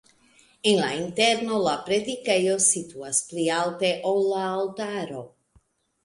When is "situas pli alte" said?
2.67-3.91